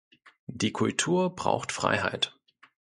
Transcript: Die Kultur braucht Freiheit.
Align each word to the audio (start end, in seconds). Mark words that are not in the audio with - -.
Die 0.47 0.71
Kultur 0.71 1.35
braucht 1.35 1.71
Freiheit. 1.71 2.35